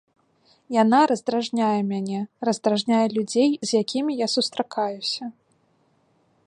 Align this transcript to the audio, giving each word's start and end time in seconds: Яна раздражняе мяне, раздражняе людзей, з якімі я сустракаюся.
Яна 0.83 0.99
раздражняе 1.11 1.81
мяне, 1.91 2.21
раздражняе 2.49 3.03
людзей, 3.19 3.49
з 3.67 3.83
якімі 3.83 4.11
я 4.25 4.31
сустракаюся. 4.37 5.23